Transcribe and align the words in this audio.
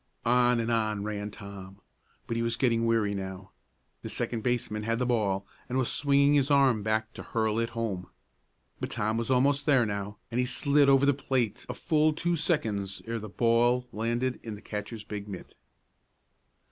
On 0.25 0.59
and 0.59 0.71
on 0.71 1.03
ran 1.03 1.29
Tom, 1.29 1.79
but 2.25 2.35
he 2.35 2.41
was 2.41 2.55
getting 2.55 2.87
weary 2.87 3.13
now. 3.13 3.51
The 4.01 4.09
second 4.09 4.41
baseman 4.41 4.81
had 4.81 4.97
the 4.97 5.05
ball 5.05 5.45
and 5.69 5.77
was 5.77 5.91
swinging 5.91 6.33
his 6.33 6.49
arm 6.49 6.81
back 6.81 7.13
to 7.13 7.21
hurl 7.21 7.59
it 7.59 7.69
home. 7.77 8.07
But 8.79 8.89
Tom 8.89 9.15
was 9.15 9.29
almost 9.29 9.67
there 9.67 9.85
now, 9.85 10.17
and 10.31 10.39
he 10.39 10.45
slid 10.47 10.89
over 10.89 11.05
the 11.05 11.13
plate 11.13 11.67
a 11.69 11.75
full 11.75 12.13
two 12.13 12.35
seconds 12.35 13.03
ere 13.05 13.19
the 13.19 13.29
ball 13.29 13.87
landed 13.93 14.39
in 14.41 14.55
the 14.55 14.61
catcher's 14.63 15.03
big 15.03 15.27
mitt. 15.27 15.53